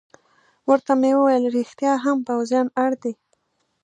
ورته 0.69 0.91
مې 1.01 1.11
وویل: 1.15 1.43
رښتیا 1.57 1.93
هم، 2.03 2.17
پوځیان 2.27 2.67
اړ 2.83 2.91
دي. 3.03 3.13